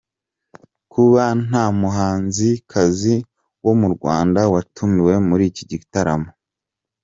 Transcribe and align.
Kuba 0.93 1.23
nta 1.45 1.63
muhanzikazi 1.79 3.15
wo 3.65 3.73
mu 3.79 3.87
Rwanda 3.95 4.41
watumiwe 4.53 5.13
muri 5.27 5.43
iki 5.51 5.63
gitaramo. 5.71 6.29